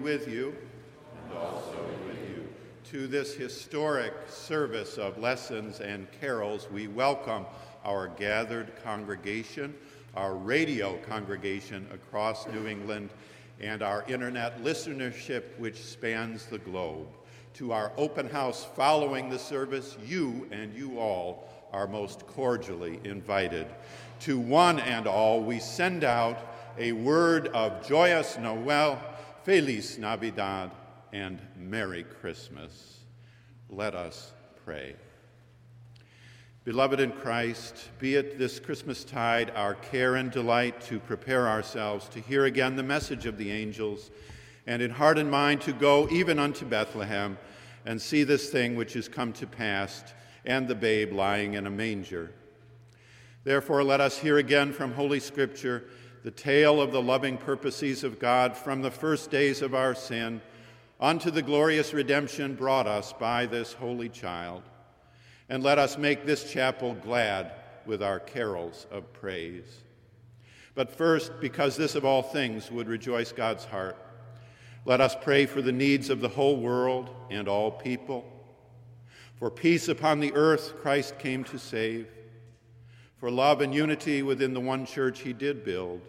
[0.00, 0.54] with you.
[1.28, 1.76] And also
[2.06, 2.48] with you.
[2.90, 7.44] To this historic service of lessons and carols, we welcome
[7.84, 9.74] our gathered congregation,
[10.16, 13.10] our radio congregation across New England,
[13.60, 17.06] and our internet listenership, which spans the globe.
[17.54, 23.66] To our open house following the service, you and you all are most cordially invited.
[24.20, 26.38] To one and all, we send out
[26.78, 29.02] a word of joyous Noel,
[29.42, 30.70] Feliz Navidad,
[31.14, 32.98] and Merry Christmas.
[33.70, 34.32] Let us
[34.66, 34.96] pray.
[36.64, 42.06] Beloved in Christ, be it this Christmas tide our care and delight to prepare ourselves
[42.10, 44.10] to hear again the message of the angels,
[44.66, 47.38] and in heart and mind to go even unto Bethlehem
[47.86, 50.04] and see this thing which is come to pass,
[50.44, 52.30] and the babe lying in a manger.
[53.44, 55.84] Therefore, let us hear again from Holy Scripture
[56.22, 60.42] the tale of the loving purposes of God from the first days of our sin
[61.00, 64.62] unto the glorious redemption brought us by this holy child.
[65.48, 67.52] And let us make this chapel glad
[67.86, 69.82] with our carols of praise.
[70.74, 73.96] But first, because this of all things would rejoice God's heart,
[74.84, 78.24] let us pray for the needs of the whole world and all people.
[79.36, 82.06] For peace upon the earth, Christ came to save
[83.20, 86.00] for love and unity within the one church he did build,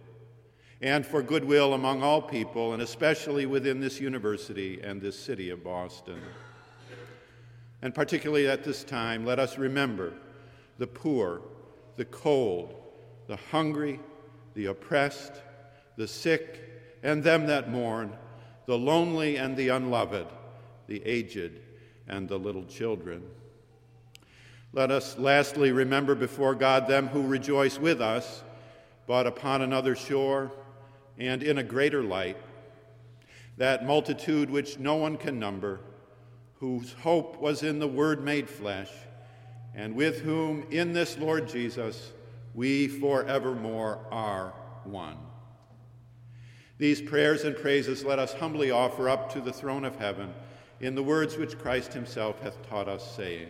[0.81, 5.61] and for goodwill among all people, and especially within this university and this city of
[5.61, 6.21] Boston.
[7.81, 10.13] And particularly at this time, let us remember
[10.77, 11.41] the poor,
[11.97, 12.73] the cold,
[13.27, 13.99] the hungry,
[14.53, 15.33] the oppressed,
[15.97, 16.61] the sick,
[17.03, 18.13] and them that mourn,
[18.67, 20.27] the lonely and the unloved,
[20.87, 21.59] the aged
[22.07, 23.21] and the little children.
[24.73, 28.41] Let us lastly remember before God them who rejoice with us,
[29.05, 30.49] but upon another shore
[31.17, 32.37] and in a greater light,
[33.57, 35.81] that multitude which no one can number,
[36.55, 38.89] whose hope was in the Word made flesh,
[39.75, 42.13] and with whom in this Lord Jesus
[42.53, 44.53] we forevermore are
[44.85, 45.17] one.
[46.77, 50.33] These prayers and praises let us humbly offer up to the throne of heaven
[50.79, 53.49] in the words which Christ himself hath taught us, saying,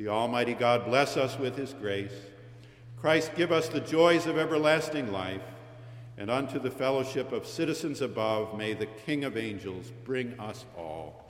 [0.00, 2.14] The Almighty God bless us with his grace.
[2.96, 5.42] Christ give us the joys of everlasting life,
[6.16, 11.29] and unto the fellowship of citizens above may the King of angels bring us all.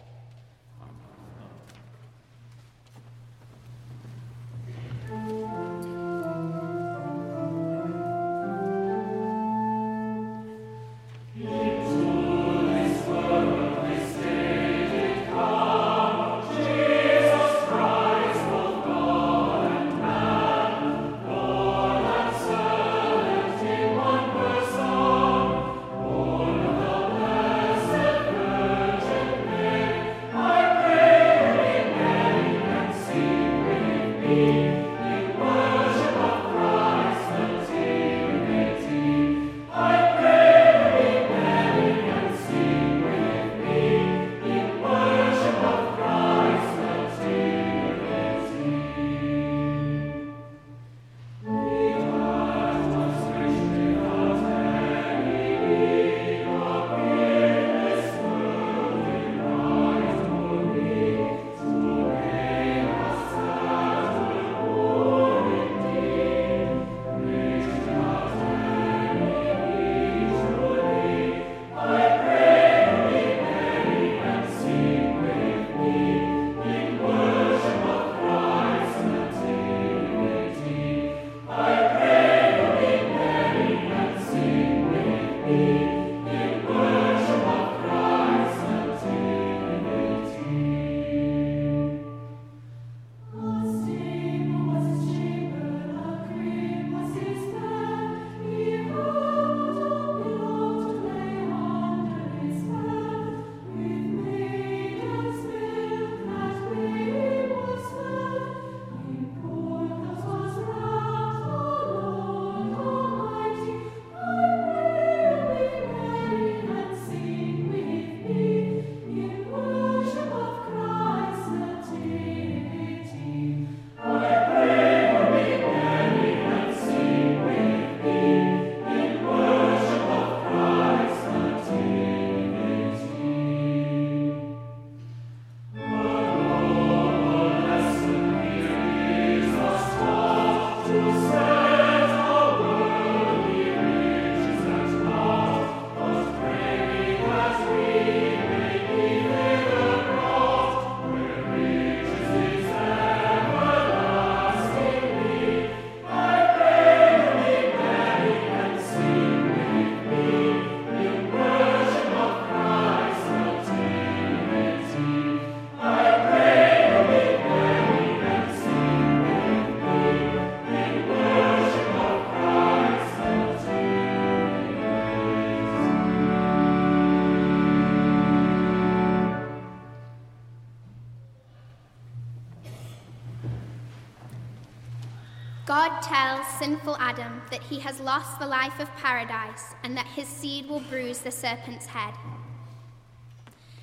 [186.60, 190.80] Sinful Adam that he has lost the life of paradise and that his seed will
[190.80, 192.12] bruise the serpent's head.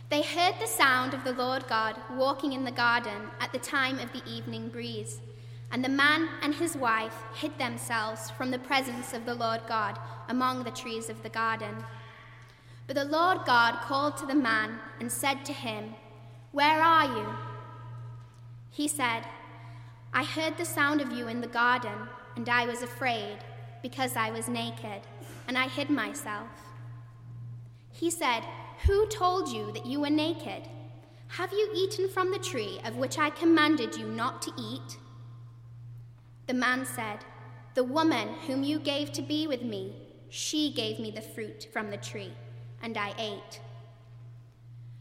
[0.10, 3.98] They heard the sound of the Lord God walking in the garden at the time
[3.98, 5.19] of the evening breeze,
[5.72, 9.98] and the man and his wife hid themselves from the presence of the Lord God
[10.29, 11.84] among the trees of the garden.
[12.86, 15.96] But the Lord God called to the man and said to him,
[16.51, 17.27] Where are you?
[18.69, 19.24] He said,
[20.13, 22.07] I heard the sound of you in the garden,
[22.38, 23.39] and I was afraid,
[23.82, 25.01] because I was naked,
[25.48, 26.48] and I hid myself.
[27.91, 28.44] He said,
[28.86, 30.70] Who told you that you were naked?
[31.29, 34.98] Have you eaten from the tree of which I commanded you not to eat?
[36.46, 37.25] The man said,
[37.74, 39.96] The woman whom you gave to be with me,
[40.29, 42.34] she gave me the fruit from the tree
[42.84, 43.62] and I ate.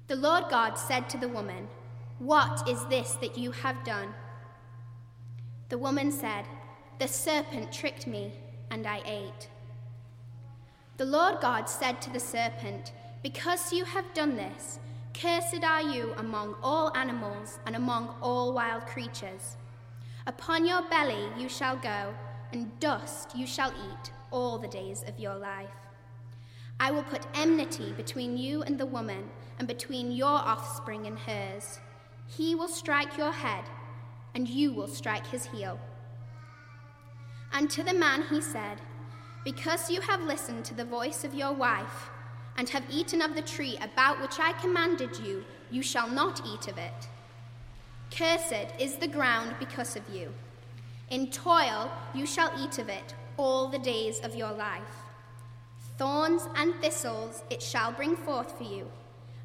[0.09, 1.69] The Lord God said to the woman,
[2.19, 4.15] What is this that you have done?
[5.69, 6.47] The woman said,
[6.99, 8.33] The serpent tricked me,
[8.71, 9.49] and I ate.
[10.97, 14.79] The Lord God said to the serpent, Because you have done this,
[15.13, 19.59] cursed are you among all animals and among all wild creatures.
[20.27, 22.15] Upon your belly you shall go,
[22.53, 25.77] and dust you shall eat all the days of your life.
[26.81, 31.79] I will put enmity between you and the woman, and between your offspring and hers.
[32.27, 33.65] He will strike your head,
[34.35, 35.79] and you will strike his heel.
[37.53, 38.81] And to the man he said,
[39.45, 42.11] Because you have listened to the voice of your wife,
[42.57, 46.69] and have eaten of the tree about which I commanded you, you shall not eat
[46.69, 47.09] of it.
[48.11, 50.33] Cursed is the ground because of you.
[51.11, 54.83] In toil you shall eat of it all the days of your life.
[55.99, 58.91] Thorns and thistles it shall bring forth for you,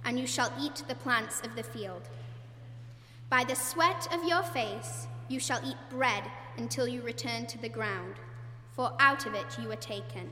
[0.06, 2.10] and you shall eat the plants of the field.
[3.30, 6.24] By the sweat of your face you shall eat bread
[6.62, 8.14] until you return to the ground,
[8.72, 10.32] for out of it you were taken.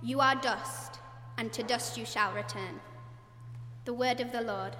[0.00, 1.00] You are dust,
[1.38, 2.80] and to dust you shall return.
[3.84, 4.76] The word of the Lord.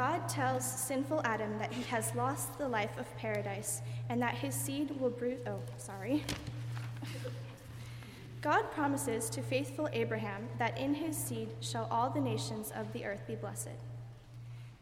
[0.00, 4.54] God tells sinful Adam that he has lost the life of paradise and that his
[4.54, 5.40] seed will bruise.
[5.46, 6.24] Oh, sorry.
[8.40, 13.04] God promises to faithful Abraham that in his seed shall all the nations of the
[13.04, 13.76] earth be blessed.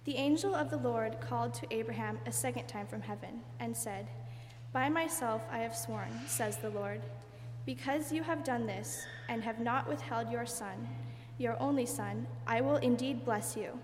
[0.04, 4.07] The angel of the Lord called to Abraham a second time from heaven and said,
[4.72, 7.00] By myself I have sworn, says the Lord,
[7.66, 10.87] because you have done this and have not withheld your son,
[11.38, 13.81] your only son, I will indeed bless you,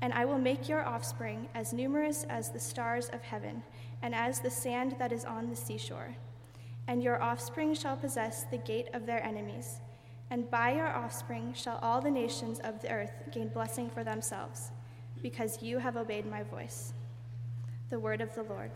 [0.00, 3.62] and I will make your offspring as numerous as the stars of heaven
[4.02, 6.16] and as the sand that is on the seashore
[6.88, 9.80] and your offspring shall possess the gate of their enemies.
[10.30, 14.70] And by your offspring shall all the nations of the earth gain blessing for themselves,
[15.22, 16.92] because you have obeyed my voice.
[17.90, 18.70] The word of the Lord.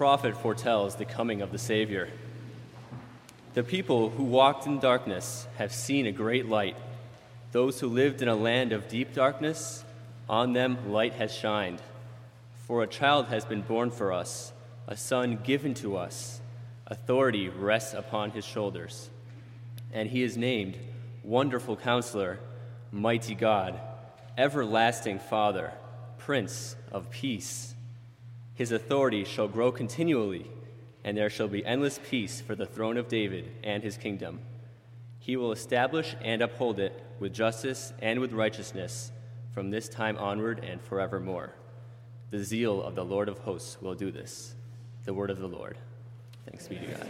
[0.00, 2.08] Prophet foretells the coming of the Savior.
[3.52, 6.74] The people who walked in darkness have seen a great light.
[7.52, 9.84] Those who lived in a land of deep darkness,
[10.26, 11.82] on them light has shined.
[12.66, 14.54] For a child has been born for us,
[14.86, 16.40] a son given to us.
[16.86, 19.10] Authority rests upon his shoulders.
[19.92, 20.78] And he is named
[21.22, 22.38] Wonderful Counselor,
[22.90, 23.78] Mighty God,
[24.38, 25.74] Everlasting Father,
[26.16, 27.74] Prince of Peace.
[28.60, 30.46] His authority shall grow continually,
[31.02, 34.40] and there shall be endless peace for the throne of David and his kingdom.
[35.18, 39.12] He will establish and uphold it with justice and with righteousness
[39.54, 41.54] from this time onward and forevermore.
[42.28, 44.54] The zeal of the Lord of hosts will do this.
[45.04, 45.78] The word of the Lord.
[46.44, 47.06] Thanks be to God.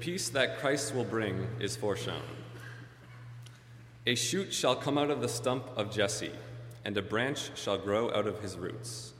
[0.00, 2.22] Peace that Christ will bring is foreshown.
[4.06, 6.32] A shoot shall come out of the stump of Jesse,
[6.84, 9.14] and a branch shall grow out of his roots.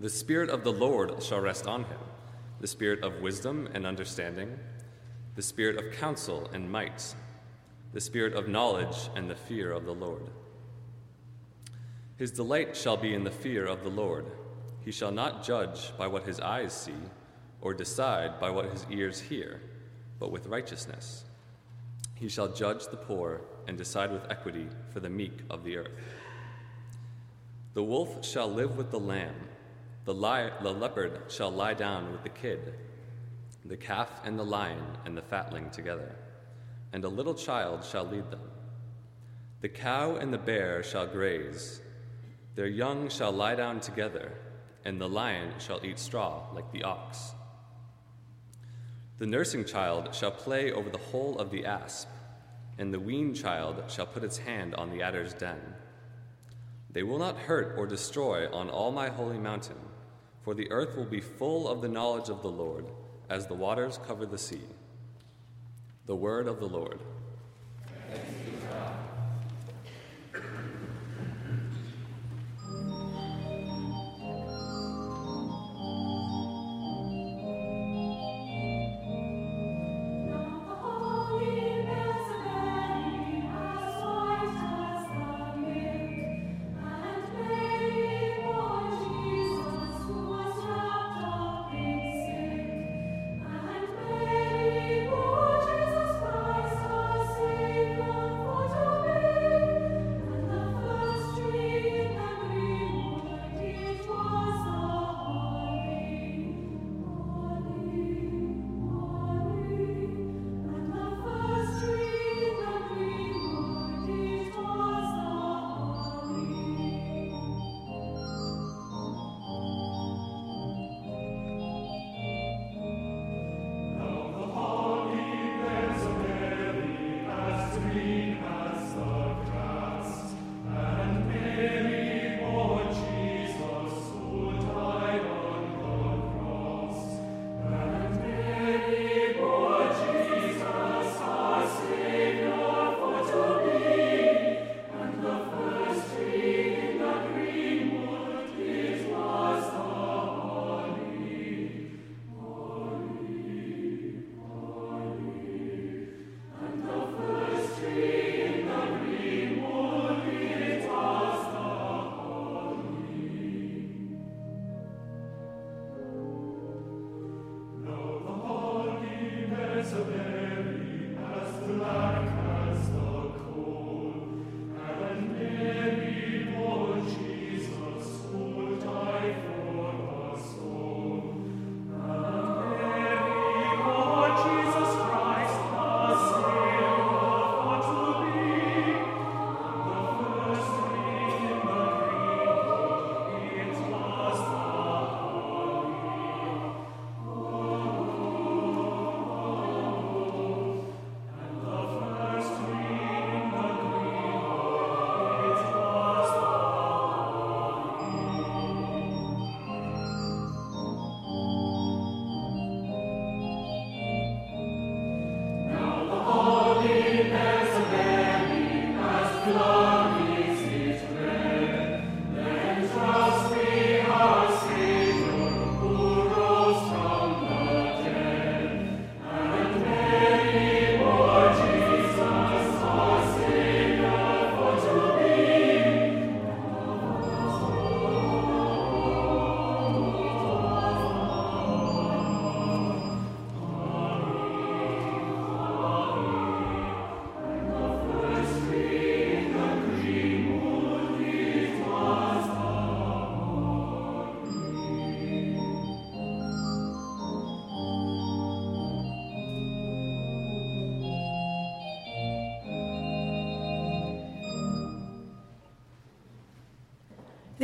[0.00, 1.98] The Spirit of the Lord shall rest on him
[2.60, 4.58] the Spirit of wisdom and understanding,
[5.34, 7.14] the Spirit of counsel and might,
[7.92, 10.30] the Spirit of knowledge and the fear of the Lord.
[12.16, 14.24] His delight shall be in the fear of the Lord.
[14.80, 16.94] He shall not judge by what his eyes see
[17.64, 19.60] or decide by what his ears hear,
[20.20, 21.24] but with righteousness.
[22.14, 25.90] He shall judge the poor and decide with equity for the meek of the earth.
[27.72, 29.34] The wolf shall live with the lamb,
[30.04, 32.74] the, li- the leopard shall lie down with the kid,
[33.64, 36.14] the calf and the lion and the fatling together,
[36.92, 38.42] and a little child shall lead them.
[39.62, 41.80] The cow and the bear shall graze,
[42.54, 44.32] their young shall lie down together,
[44.84, 47.32] and the lion shall eat straw like the ox.
[49.18, 52.08] The nursing child shall play over the hole of the asp,
[52.78, 55.60] and the weaned child shall put its hand on the adder's den.
[56.90, 59.78] They will not hurt or destroy on all my holy mountain,
[60.42, 62.86] for the earth will be full of the knowledge of the Lord,
[63.30, 64.62] as the waters cover the sea.
[66.06, 66.98] The word of the Lord.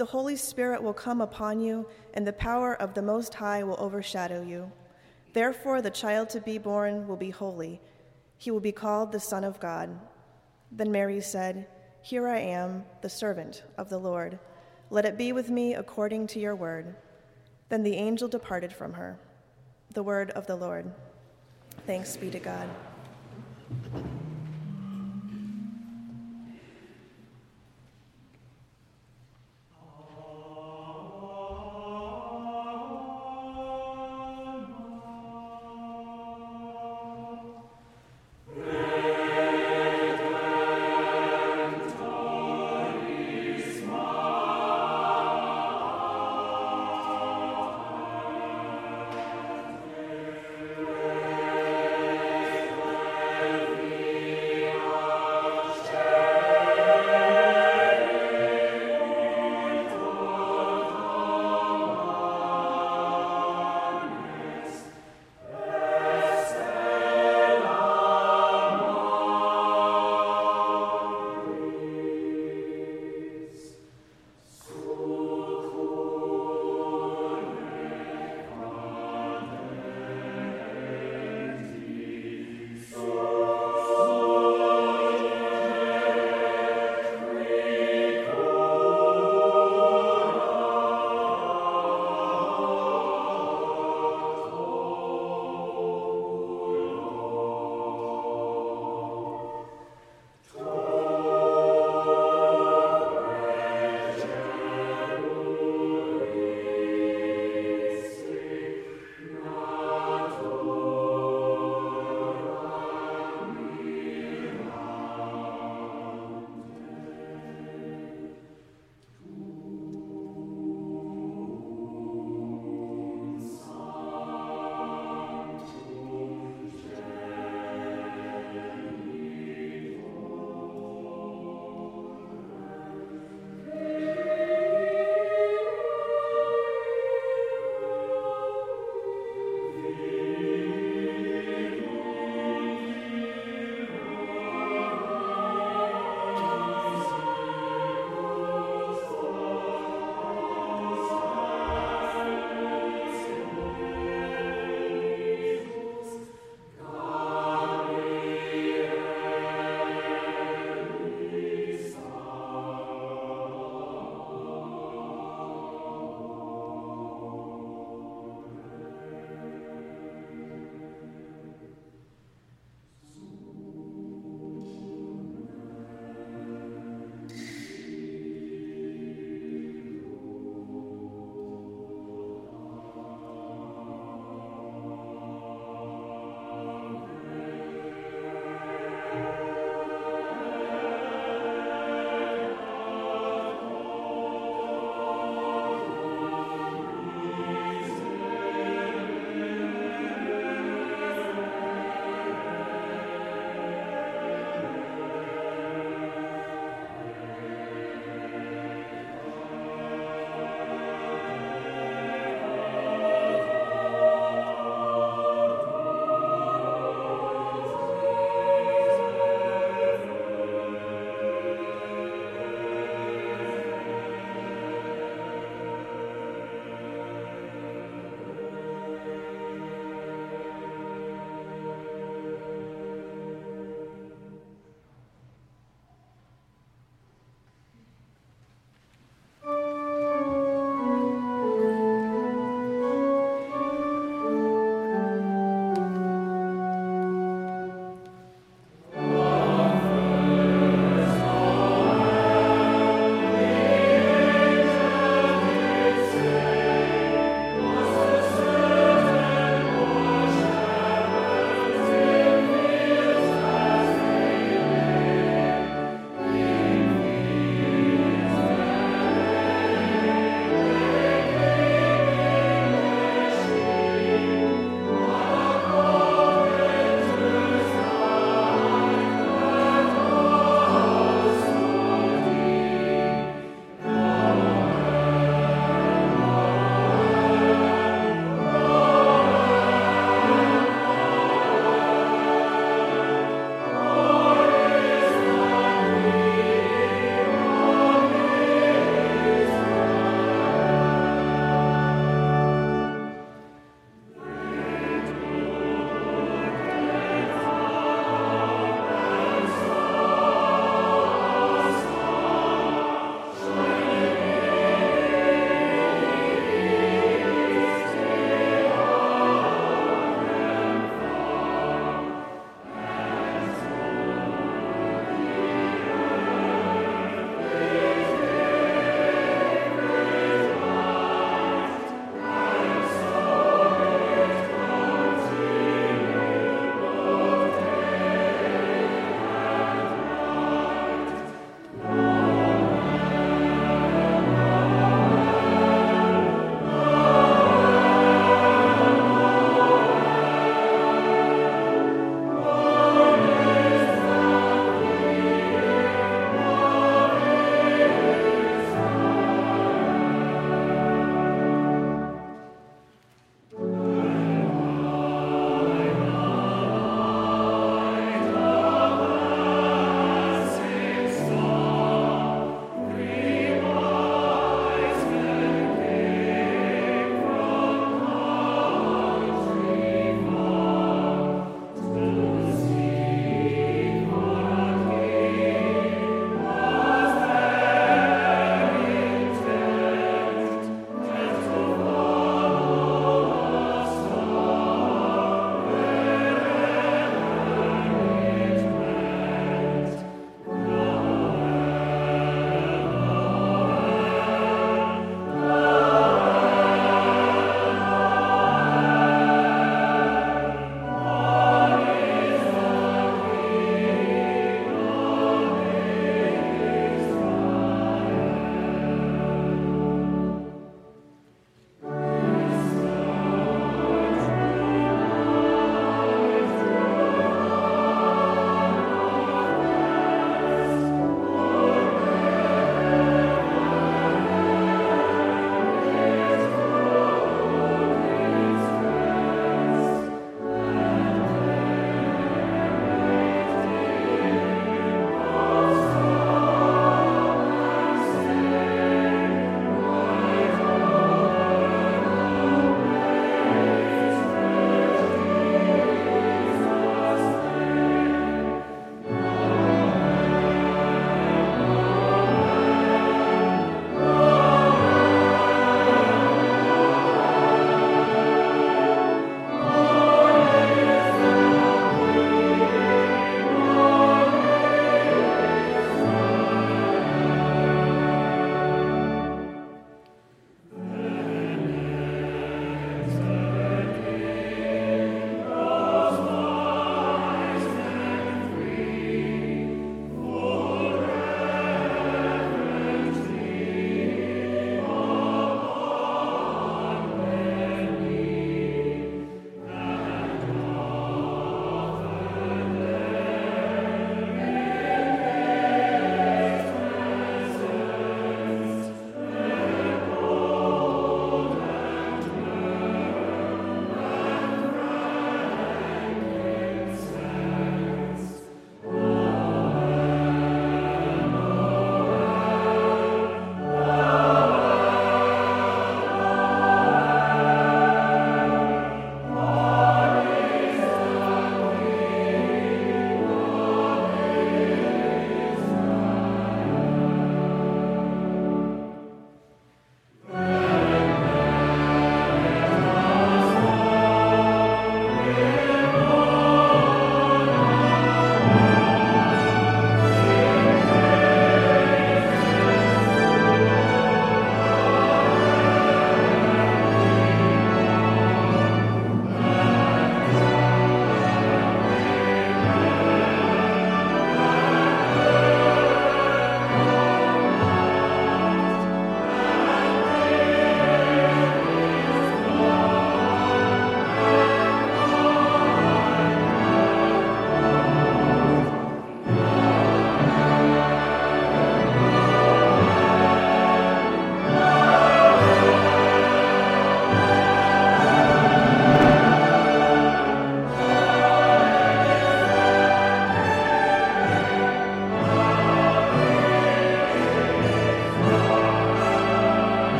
[0.00, 3.76] The Holy Spirit will come upon you, and the power of the Most High will
[3.78, 4.72] overshadow you.
[5.34, 7.82] Therefore, the child to be born will be holy.
[8.38, 9.90] He will be called the Son of God.
[10.72, 11.66] Then Mary said,
[12.00, 14.38] Here I am, the servant of the Lord.
[14.88, 16.96] Let it be with me according to your word.
[17.68, 19.18] Then the angel departed from her.
[19.92, 20.90] The word of the Lord.
[21.86, 22.70] Thanks be to God.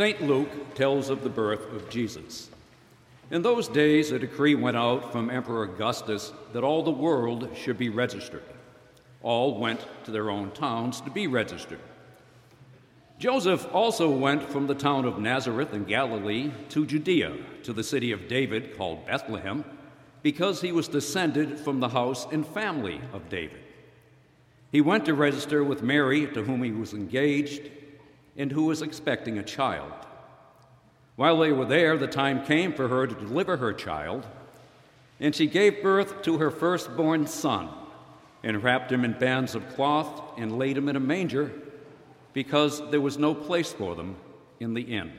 [0.00, 0.22] St.
[0.22, 2.48] Luke tells of the birth of Jesus.
[3.30, 7.76] In those days, a decree went out from Emperor Augustus that all the world should
[7.76, 8.42] be registered.
[9.22, 11.80] All went to their own towns to be registered.
[13.18, 18.10] Joseph also went from the town of Nazareth in Galilee to Judea, to the city
[18.10, 19.66] of David called Bethlehem,
[20.22, 23.60] because he was descended from the house and family of David.
[24.72, 27.70] He went to register with Mary, to whom he was engaged,
[28.36, 29.92] and who was expecting a child.
[31.16, 34.26] While they were there, the time came for her to deliver her child,
[35.18, 37.68] and she gave birth to her firstborn son,
[38.42, 41.52] and wrapped him in bands of cloth and laid him in a manger
[42.32, 44.16] because there was no place for them
[44.60, 45.12] in the inn.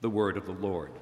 [0.00, 0.92] The word of the Lord.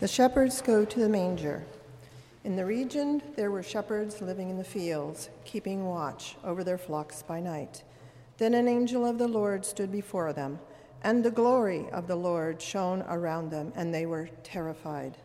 [0.00, 1.62] The shepherds go to the manger.
[2.44, 7.22] In the region, there were shepherds living in the fields, keeping watch over their flocks
[7.22, 7.84] by night.
[8.38, 10.58] Then an angel of the Lord stood before them,
[11.02, 15.18] and the glory of the Lord shone around them, and they were terrified.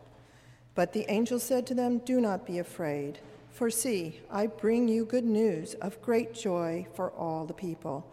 [0.74, 5.06] But the angel said to them, Do not be afraid, for see, I bring you
[5.06, 8.06] good news of great joy for all the people.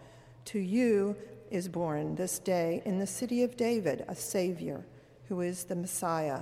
[0.46, 1.18] To you
[1.52, 4.86] is born this day in the city of David a Savior
[5.34, 6.42] who is the Messiah,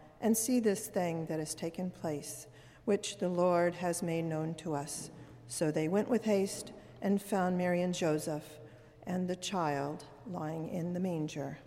[0.21, 2.47] and see this thing that has taken place,
[2.85, 5.09] which the Lord has made known to us.
[5.47, 8.59] So they went with haste and found Mary and Joseph
[9.07, 11.57] and the child lying in the manger.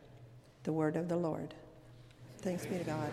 [0.62, 1.54] The word of the Lord.
[2.38, 3.10] Thanks be to God.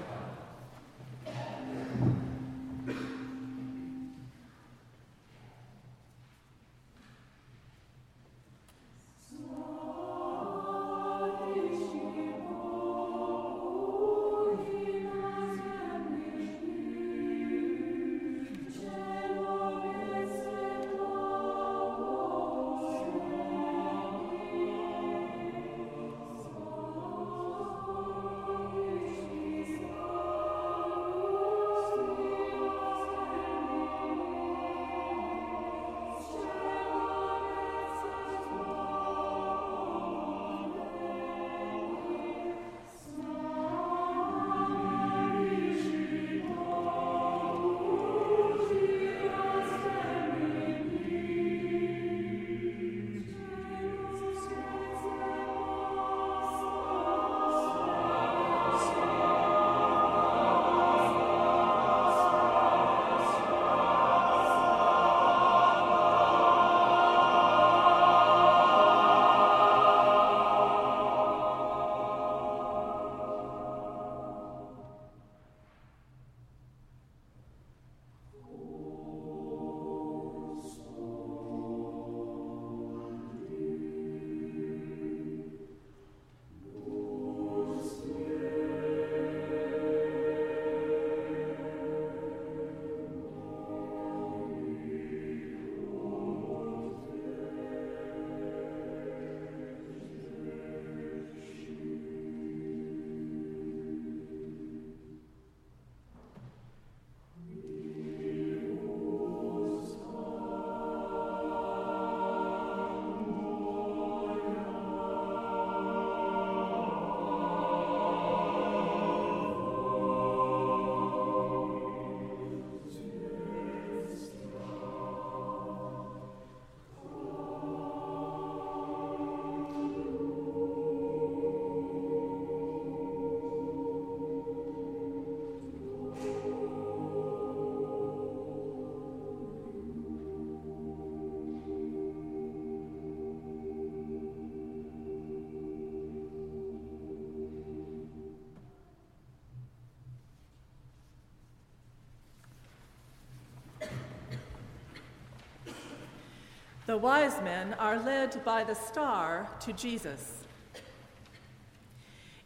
[156.91, 160.43] The wise men are led by the star to Jesus.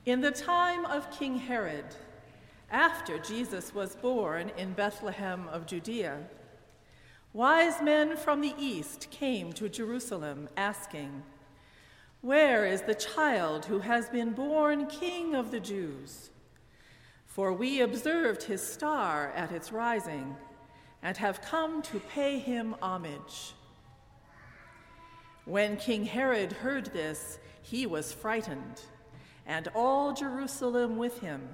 [0.05, 1.85] In the time of King Herod,
[2.69, 6.19] after Jesus was born in Bethlehem of Judea,
[7.33, 11.23] wise men from the east came to Jerusalem asking,
[12.21, 16.29] Where is the child who has been born King of the Jews?
[17.25, 20.35] For we observed his star at its rising
[21.01, 23.55] and have come to pay him homage.
[25.45, 28.81] When King Herod heard this, he was frightened,
[29.45, 31.49] and all Jerusalem with him.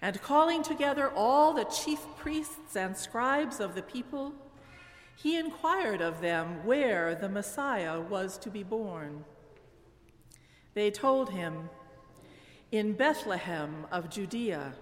[0.00, 4.34] And calling together all the chief priests and scribes of the people,
[5.14, 9.24] he inquired of them where the Messiah was to be born.
[10.74, 11.70] They told him,
[12.72, 14.72] In Bethlehem of Judea,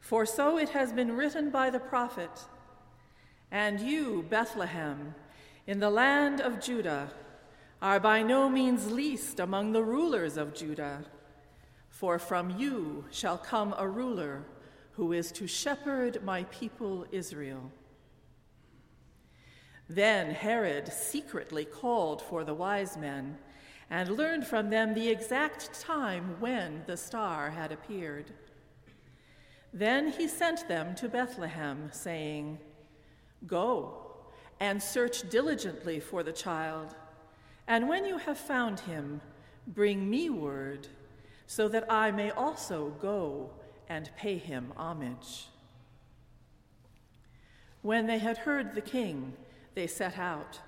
[0.00, 2.30] for so it has been written by the prophet,
[3.52, 5.14] And you, Bethlehem,
[5.70, 7.08] in the land of Judah
[7.80, 11.04] are by no means least among the rulers of Judah,
[11.88, 14.42] for from you shall come a ruler
[14.94, 17.70] who is to shepherd my people Israel.
[19.88, 23.38] Then Herod secretly called for the wise men
[23.90, 28.32] and learned from them the exact time when the star had appeared.
[29.72, 32.58] Then he sent them to Bethlehem, saying,
[33.46, 34.09] Go
[34.60, 36.94] and search diligently for the child.
[37.66, 39.22] And when you have found him,
[39.66, 40.86] bring me word,
[41.46, 43.50] so that I may also go
[43.88, 45.46] and pay him homage.
[47.82, 49.32] When they had heard the king,
[49.74, 50.60] they set out.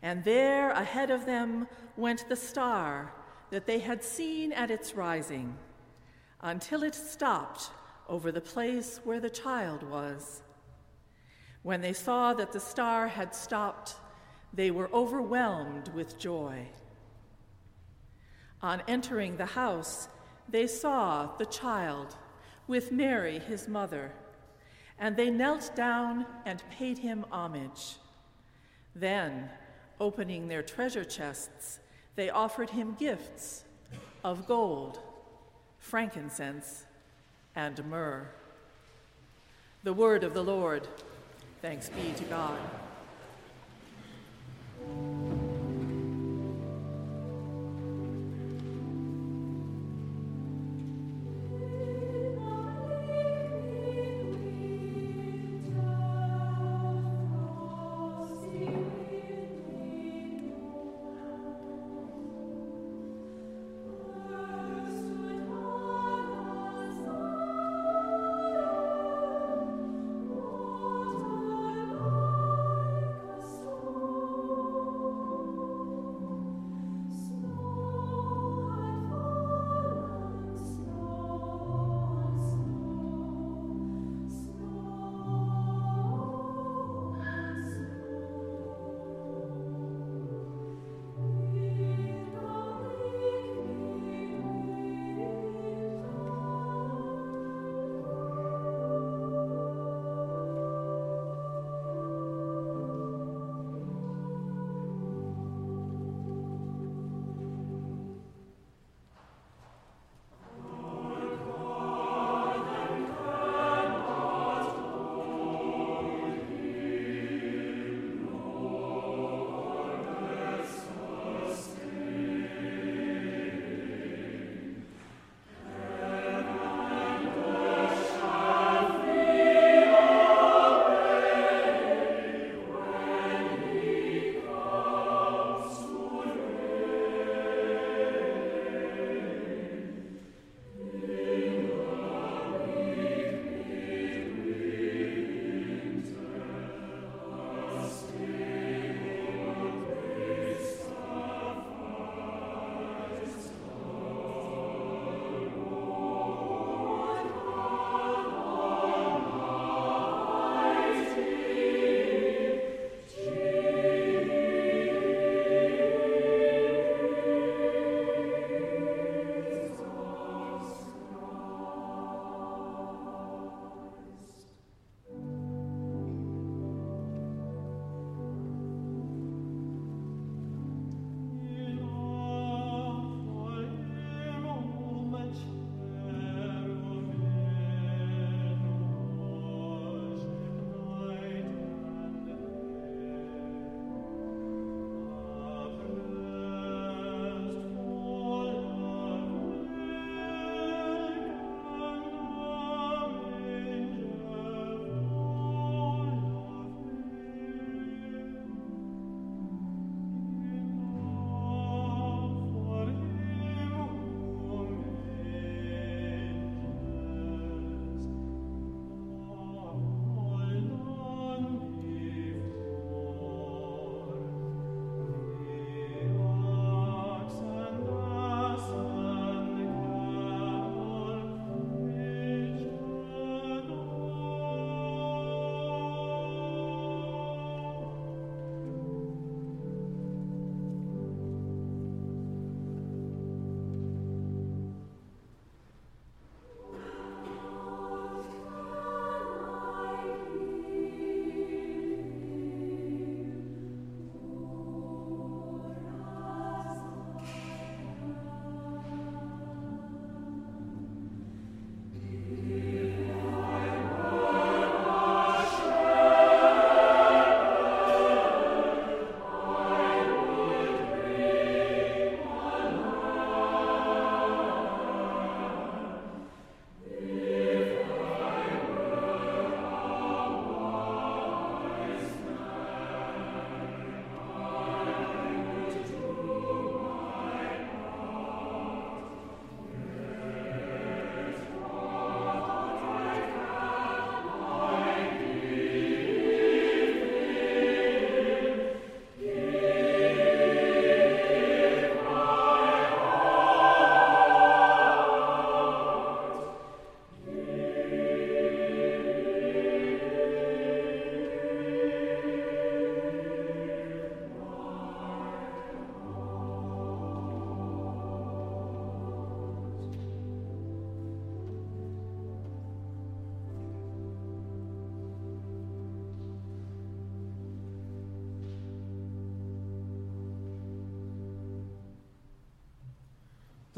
[0.00, 1.66] And there ahead of them
[1.96, 3.12] went the star
[3.50, 5.56] that they had seen at its rising,
[6.40, 7.70] until it stopped
[8.08, 10.42] over the place where the child was.
[11.68, 13.96] When they saw that the star had stopped,
[14.54, 16.68] they were overwhelmed with joy.
[18.62, 20.08] On entering the house,
[20.48, 22.16] they saw the child
[22.66, 24.12] with Mary, his mother,
[24.98, 27.96] and they knelt down and paid him homage.
[28.94, 29.50] Then,
[30.00, 31.80] opening their treasure chests,
[32.16, 33.64] they offered him gifts
[34.24, 35.00] of gold,
[35.76, 36.86] frankincense,
[37.54, 38.30] and myrrh.
[39.82, 40.88] The word of the Lord.
[41.60, 42.56] Thanks be to God.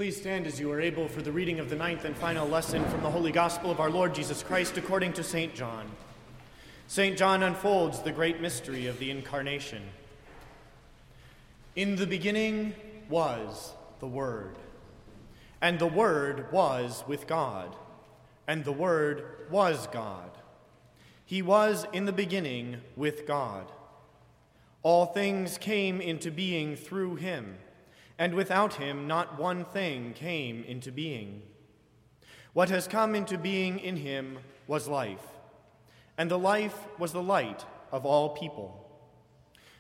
[0.01, 2.83] Please stand as you are able for the reading of the ninth and final lesson
[2.87, 5.55] from the Holy Gospel of our Lord Jesus Christ according to St.
[5.55, 5.87] John.
[6.89, 7.19] St.
[7.19, 9.83] John unfolds the great mystery of the Incarnation.
[11.77, 12.73] In the beginning
[13.11, 14.57] was the Word,
[15.61, 17.77] and the Word was with God,
[18.49, 20.31] and the Word was God.
[21.27, 23.71] He was in the beginning with God.
[24.83, 27.59] All things came into being through him
[28.21, 31.41] and without him not one thing came into being.
[32.53, 35.25] What has come into being in him was life,
[36.19, 38.87] and the life was the light of all people.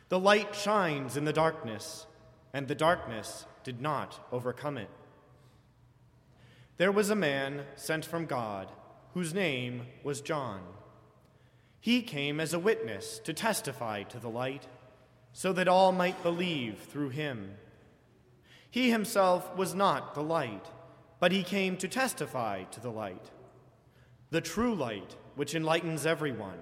[0.08, 2.06] The light shines in the darkness,
[2.54, 4.88] and the darkness did not overcome it.
[6.78, 8.72] There was a man sent from God
[9.12, 10.62] whose name was John.
[11.78, 14.66] He came as a witness to testify to the light,
[15.34, 17.56] so that all might believe through him.
[18.70, 20.66] He himself was not the light,
[21.18, 23.30] but he came to testify to the light.
[24.30, 26.60] The true light, which enlightens everyone,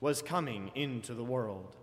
[0.00, 1.76] was coming into the world.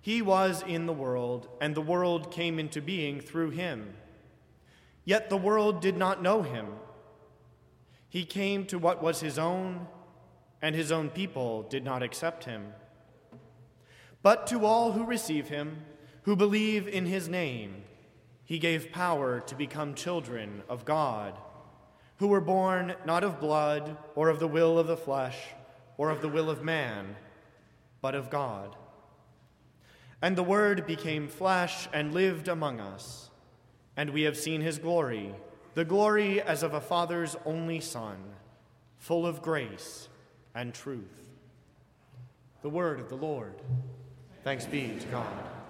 [0.00, 3.94] He was in the world, and the world came into being through him.
[5.04, 6.66] Yet the world did not know him.
[8.08, 9.88] He came to what was his own,
[10.62, 12.72] and his own people did not accept him.
[14.22, 15.84] But to all who receive him,
[16.22, 17.82] who believe in his name,
[18.46, 21.34] he gave power to become children of God,
[22.18, 25.36] who were born not of blood, or of the will of the flesh,
[25.98, 27.16] or of the will of man,
[28.00, 28.76] but of God.
[30.22, 33.30] And the Word became flesh and lived among us,
[33.96, 35.34] and we have seen his glory,
[35.74, 38.16] the glory as of a Father's only Son,
[38.96, 40.08] full of grace
[40.54, 41.28] and truth.
[42.62, 43.54] The Word of the Lord.
[44.44, 45.65] Thanks be to God.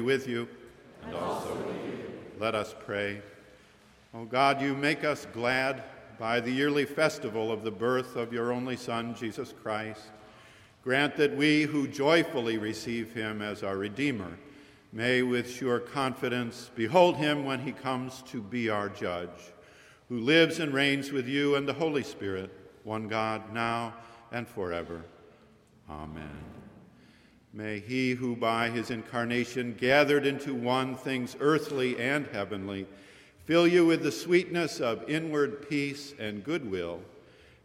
[0.00, 0.48] With you,
[2.38, 3.22] let us pray.
[4.14, 5.82] O God, you make us glad
[6.18, 10.10] by the yearly festival of the birth of your only Son, Jesus Christ.
[10.84, 14.38] Grant that we who joyfully receive him as our Redeemer
[14.92, 19.52] may with sure confidence behold him when he comes to be our judge,
[20.08, 22.50] who lives and reigns with you and the Holy Spirit,
[22.84, 23.94] one God, now
[24.30, 25.02] and forever.
[25.88, 26.51] Amen.
[27.52, 32.86] May he who by his incarnation gathered into one things earthly and heavenly
[33.44, 37.00] fill you with the sweetness of inward peace and goodwill,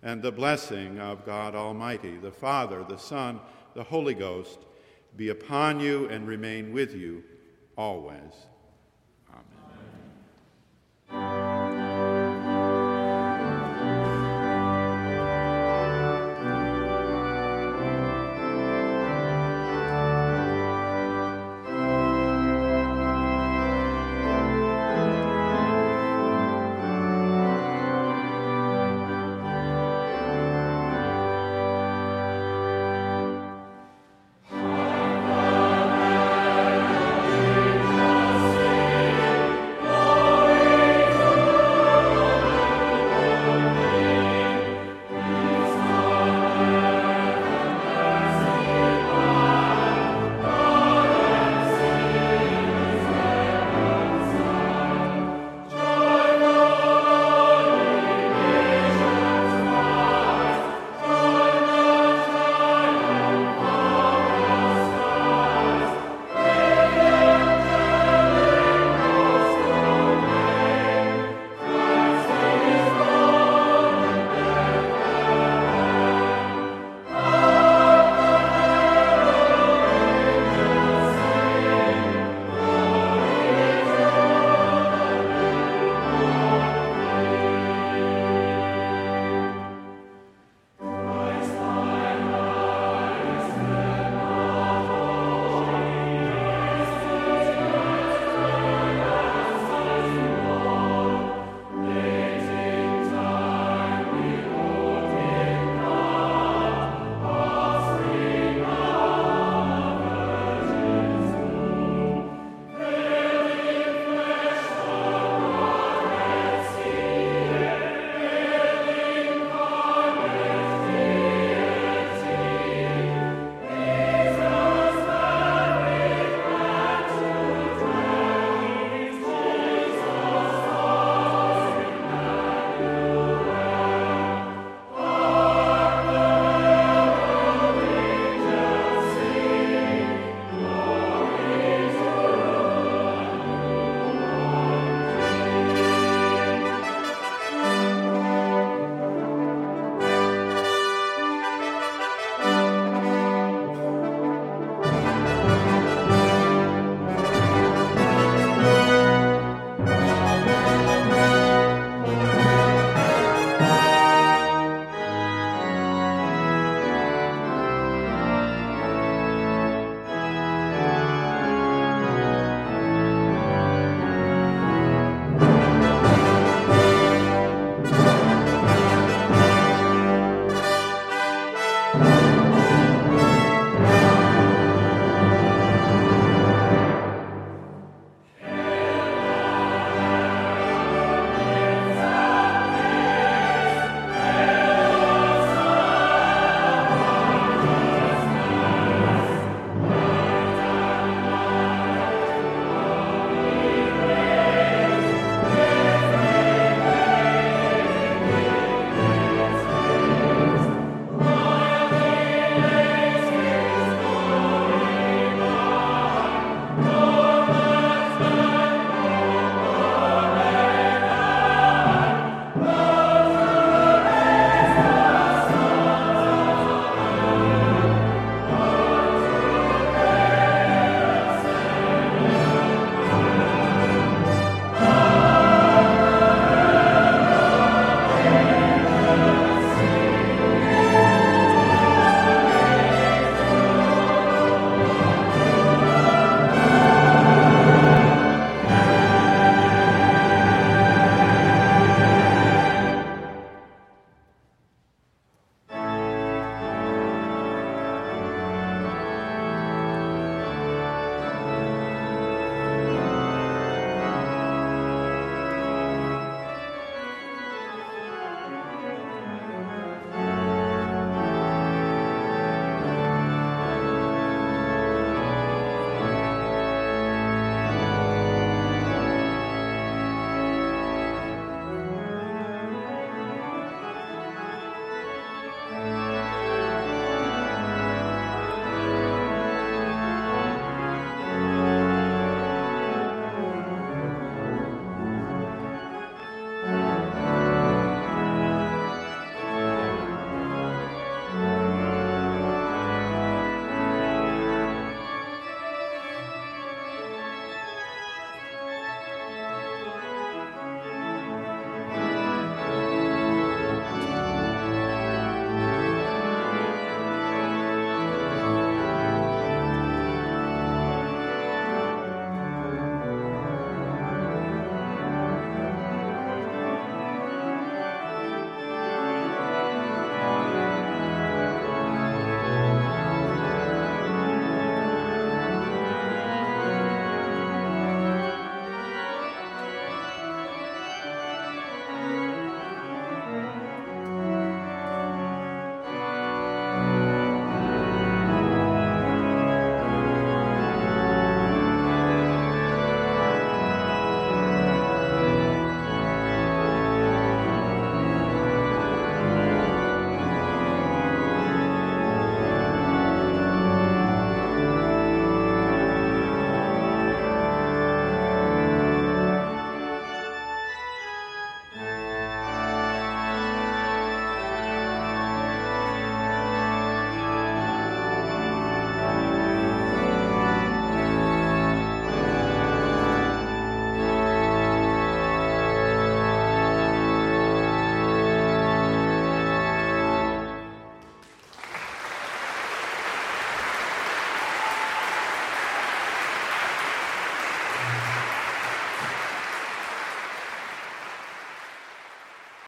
[0.03, 3.39] and the blessing of God Almighty, the Father, the Son,
[3.75, 4.59] the Holy Ghost,
[5.15, 7.23] be upon you and remain with you
[7.77, 8.33] always.